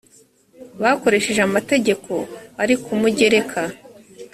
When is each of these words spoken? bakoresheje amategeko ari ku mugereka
bakoresheje 0.81 1.41
amategeko 1.43 2.11
ari 2.61 2.75
ku 2.83 2.91
mugereka 3.01 3.61